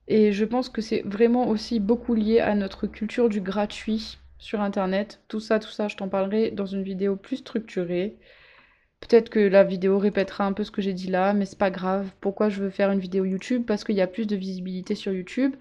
Et 0.09 0.33
je 0.33 0.45
pense 0.47 0.69
que 0.71 0.81
c'est 0.81 1.03
vraiment 1.03 1.49
aussi 1.49 1.81
beaucoup 1.81 2.15
lié 2.15 2.41
à 2.41 2.55
notre 2.55 2.87
culture 2.87 3.29
du 3.29 3.41
gratuit 3.43 4.19
sur 4.39 4.61
internet. 4.63 5.21
Tout 5.29 5.41
ça, 5.41 5.59
tout 5.59 5.71
ça, 5.71 5.89
je 5.89 5.97
t'en 5.97 6.09
parlerai 6.09 6.51
dans 6.51 6.67
une 6.67 6.83
vidéo 6.83 7.17
plus 7.17 7.39
structurée. 7.39 8.17
Peut-être 9.01 9.31
que 9.31 9.41
la 9.41 9.65
vidéo 9.65 9.99
répétera 9.99 10.45
un 10.47 10.53
peu 10.55 10.65
ce 10.65 10.71
que 10.71 10.83
j'ai 10.83 10.95
dit 10.95 11.09
là, 11.09 11.35
mais 11.35 11.45
c'est 11.45 11.59
pas 11.59 11.71
grave. 11.71 12.11
Pourquoi 12.21 12.49
je 12.49 12.63
veux 12.63 12.71
faire 12.71 12.91
une 12.91 13.01
vidéo 13.01 13.25
YouTube? 13.27 13.65
Parce 13.67 13.85
qu'il 13.85 13.97
y 13.97 14.01
a 14.01 14.07
plus 14.07 14.27
de 14.27 14.37
visibilité 14.37 14.95
sur 14.95 15.13
YouTube. 15.13 15.55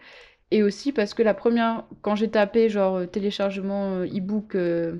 Et 0.51 0.63
aussi 0.63 0.93
parce 0.93 1.13
que 1.13 1.23
la 1.23 1.33
première, 1.33 1.85
quand 2.01 2.15
j'ai 2.15 2.29
tapé 2.29 2.69
genre 2.69 2.97
euh, 2.97 3.05
téléchargement 3.05 3.95
euh, 3.95 4.05
e-book 4.05 4.55
euh, 4.55 4.95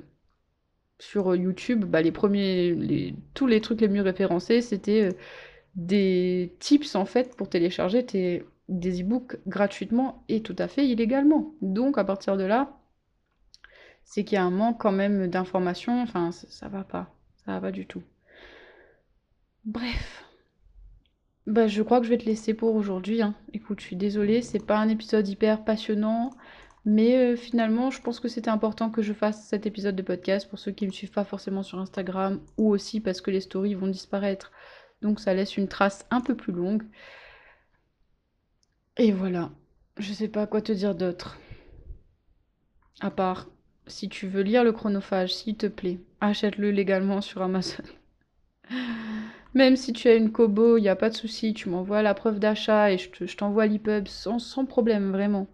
sur 0.98 1.34
YouTube, 1.36 1.84
bah, 1.84 2.02
les 2.02 2.12
premiers, 2.12 3.14
tous 3.34 3.46
les 3.46 3.60
trucs 3.60 3.80
les 3.80 3.88
mieux 3.88 4.02
référencés, 4.02 4.62
c'était 4.62 5.16
des 5.74 6.54
tips 6.58 6.94
en 6.94 7.04
fait 7.04 7.36
pour 7.36 7.48
télécharger 7.48 8.04
tes, 8.04 8.44
des 8.68 9.02
e-books 9.02 9.36
gratuitement 9.46 10.24
et 10.28 10.42
tout 10.42 10.56
à 10.58 10.68
fait 10.68 10.86
illégalement. 10.86 11.54
Donc 11.62 11.98
à 11.98 12.04
partir 12.04 12.36
de 12.36 12.44
là, 12.44 12.78
c'est 14.04 14.24
qu'il 14.24 14.36
y 14.36 14.38
a 14.38 14.44
un 14.44 14.50
manque 14.50 14.80
quand 14.80 14.92
même 14.92 15.28
d'informations, 15.28 16.02
enfin 16.02 16.32
ça, 16.32 16.46
ça 16.50 16.68
va 16.68 16.82
pas, 16.82 17.14
ça 17.44 17.52
va 17.52 17.60
pas 17.60 17.72
du 17.72 17.86
tout. 17.86 18.02
Bref. 19.64 20.24
Bah, 21.46 21.66
je 21.66 21.82
crois 21.82 22.00
que 22.00 22.04
je 22.04 22.10
vais 22.10 22.18
te 22.18 22.26
laisser 22.26 22.52
pour 22.52 22.74
aujourd'hui. 22.74 23.22
Hein. 23.22 23.34
Écoute, 23.54 23.80
je 23.80 23.86
suis 23.86 23.96
désolée, 23.96 24.42
c'est 24.42 24.64
pas 24.64 24.78
un 24.78 24.88
épisode 24.88 25.26
hyper 25.28 25.64
passionnant, 25.64 26.30
mais 26.88 27.18
euh, 27.18 27.36
finalement, 27.36 27.90
je 27.90 28.00
pense 28.00 28.18
que 28.18 28.28
c'était 28.28 28.48
important 28.48 28.88
que 28.88 29.02
je 29.02 29.12
fasse 29.12 29.46
cet 29.46 29.66
épisode 29.66 29.94
de 29.94 30.00
podcast 30.00 30.48
pour 30.48 30.58
ceux 30.58 30.72
qui 30.72 30.84
ne 30.84 30.88
me 30.88 30.94
suivent 30.94 31.12
pas 31.12 31.22
forcément 31.22 31.62
sur 31.62 31.78
Instagram 31.78 32.40
ou 32.56 32.70
aussi 32.70 33.00
parce 33.00 33.20
que 33.20 33.30
les 33.30 33.42
stories 33.42 33.74
vont 33.74 33.88
disparaître. 33.88 34.52
Donc 35.02 35.20
ça 35.20 35.34
laisse 35.34 35.58
une 35.58 35.68
trace 35.68 36.06
un 36.10 36.22
peu 36.22 36.34
plus 36.34 36.54
longue. 36.54 36.84
Et 38.96 39.12
voilà. 39.12 39.50
Je 39.98 40.14
sais 40.14 40.28
pas 40.28 40.46
quoi 40.46 40.62
te 40.62 40.72
dire 40.72 40.94
d'autre. 40.94 41.38
À 43.00 43.10
part, 43.10 43.48
si 43.86 44.08
tu 44.08 44.26
veux 44.26 44.40
lire 44.40 44.64
le 44.64 44.72
chronophage, 44.72 45.34
s'il 45.34 45.58
te 45.58 45.66
plaît, 45.66 46.00
achète-le 46.22 46.70
légalement 46.70 47.20
sur 47.20 47.42
Amazon. 47.42 47.84
Même 49.54 49.76
si 49.76 49.92
tu 49.92 50.08
as 50.08 50.14
une 50.14 50.32
Kobo, 50.32 50.78
il 50.78 50.82
n'y 50.82 50.88
a 50.88 50.96
pas 50.96 51.10
de 51.10 51.14
souci, 51.14 51.52
tu 51.52 51.68
m'envoies 51.68 52.00
la 52.00 52.14
preuve 52.14 52.38
d'achat 52.38 52.90
et 52.90 52.96
je 52.96 53.36
t'envoie 53.36 53.66
l'EPUB 53.66 54.08
sans, 54.08 54.38
sans, 54.38 54.64
problème, 54.64 55.12
vraiment. 55.12 55.48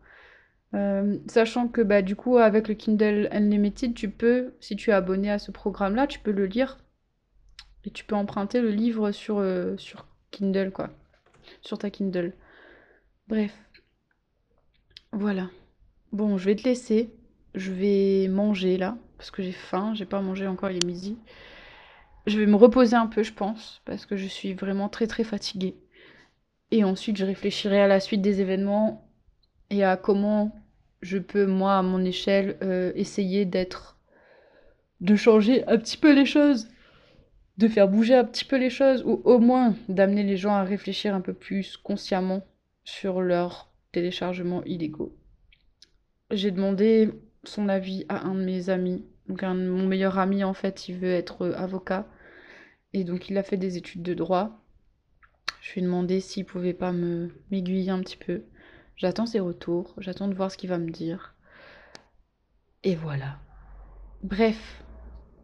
Euh, 0.74 1.18
sachant 1.28 1.68
que 1.68 1.80
bah, 1.80 2.02
du 2.02 2.16
coup, 2.16 2.38
avec 2.38 2.68
le 2.68 2.74
Kindle 2.74 3.28
Unlimited, 3.30 3.94
tu 3.94 4.10
peux, 4.10 4.54
si 4.60 4.74
tu 4.76 4.90
es 4.90 4.92
abonné 4.92 5.30
à 5.30 5.38
ce 5.38 5.50
programme-là, 5.50 6.06
tu 6.06 6.18
peux 6.18 6.32
le 6.32 6.46
lire 6.46 6.78
et 7.84 7.90
tu 7.90 8.04
peux 8.04 8.16
emprunter 8.16 8.60
le 8.60 8.70
livre 8.70 9.12
sur, 9.12 9.38
euh, 9.38 9.76
sur 9.76 10.06
Kindle, 10.30 10.72
quoi. 10.72 10.90
Sur 11.60 11.78
ta 11.78 11.90
Kindle. 11.90 12.32
Bref. 13.28 13.52
Voilà. 15.12 15.50
Bon, 16.12 16.38
je 16.38 16.46
vais 16.46 16.56
te 16.56 16.64
laisser. 16.64 17.14
Je 17.54 17.70
vais 17.70 18.26
manger 18.28 18.76
là, 18.76 18.96
parce 19.16 19.30
que 19.30 19.42
j'ai 19.42 19.52
faim. 19.52 19.94
J'ai 19.94 20.06
pas 20.06 20.20
mangé 20.20 20.46
encore, 20.46 20.70
il 20.70 20.84
midi. 20.84 21.16
Je 22.26 22.40
vais 22.40 22.46
me 22.46 22.56
reposer 22.56 22.96
un 22.96 23.06
peu, 23.06 23.22
je 23.22 23.32
pense, 23.32 23.82
parce 23.84 24.06
que 24.06 24.16
je 24.16 24.26
suis 24.26 24.54
vraiment 24.54 24.88
très 24.88 25.06
très 25.06 25.24
fatiguée. 25.24 25.76
Et 26.70 26.82
ensuite, 26.82 27.16
je 27.16 27.24
réfléchirai 27.24 27.80
à 27.80 27.86
la 27.86 28.00
suite 28.00 28.22
des 28.22 28.40
événements 28.40 29.06
et 29.70 29.84
à 29.84 29.96
comment 29.96 30.63
je 31.04 31.18
peux, 31.18 31.46
moi, 31.46 31.78
à 31.78 31.82
mon 31.82 32.04
échelle, 32.04 32.56
euh, 32.62 32.92
essayer 32.94 33.44
d'être. 33.44 33.98
de 35.00 35.16
changer 35.16 35.66
un 35.66 35.78
petit 35.78 35.96
peu 35.96 36.12
les 36.14 36.26
choses, 36.26 36.68
de 37.58 37.68
faire 37.68 37.88
bouger 37.88 38.14
un 38.14 38.24
petit 38.24 38.44
peu 38.44 38.56
les 38.56 38.70
choses, 38.70 39.02
ou 39.04 39.20
au 39.24 39.38
moins 39.38 39.74
d'amener 39.88 40.22
les 40.22 40.36
gens 40.36 40.54
à 40.54 40.64
réfléchir 40.64 41.14
un 41.14 41.20
peu 41.20 41.34
plus 41.34 41.76
consciemment 41.76 42.44
sur 42.84 43.20
leurs 43.20 43.72
téléchargements 43.92 44.64
illégaux. 44.64 45.14
J'ai 46.30 46.50
demandé 46.50 47.10
son 47.44 47.68
avis 47.68 48.06
à 48.08 48.26
un 48.26 48.34
de 48.34 48.44
mes 48.44 48.70
amis 48.70 49.04
donc 49.28 49.42
mon 49.42 49.86
meilleur 49.86 50.18
ami, 50.18 50.44
en 50.44 50.54
fait, 50.54 50.88
il 50.88 50.96
veut 50.96 51.12
être 51.12 51.42
euh, 51.42 51.54
avocat. 51.56 52.06
Et 52.92 53.04
donc 53.04 53.28
il 53.28 53.38
a 53.38 53.42
fait 53.42 53.56
des 53.56 53.76
études 53.76 54.02
de 54.02 54.14
droit. 54.14 54.60
Je 55.60 55.72
lui 55.72 55.80
ai 55.80 55.84
demandé 55.84 56.20
s'il 56.20 56.44
pouvait 56.44 56.74
pas 56.74 56.92
me 56.92 57.30
m'aiguiller 57.50 57.90
un 57.90 58.00
petit 58.00 58.16
peu. 58.16 58.44
J'attends 58.96 59.26
ses 59.26 59.40
retours, 59.40 59.94
j'attends 59.98 60.28
de 60.28 60.34
voir 60.34 60.50
ce 60.50 60.56
qu'il 60.56 60.70
va 60.70 60.78
me 60.78 60.90
dire. 60.90 61.34
Et 62.82 62.94
voilà. 62.94 63.38
Bref, 64.22 64.84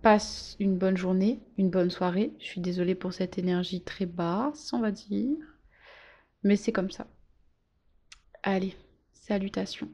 passe 0.03 0.57
une 0.61 0.79
bonne 0.79 0.97
journée, 0.97 1.41
une 1.59 1.71
bonne 1.71 1.91
soirée. 1.91 2.33
Je 2.39 2.45
suis 2.47 2.61
désolée 2.61 2.95
pour 2.95 3.13
cette 3.13 3.39
énergie 3.39 3.83
très 3.83 4.07
basse, 4.07 4.73
on 4.73 4.81
va 4.81 4.91
dire. 4.91 5.37
Mais 6.43 6.57
c'est 6.57 6.73
comme 6.73 6.91
ça. 6.91 7.07
Allez, 8.43 8.77
salutations. 9.13 9.91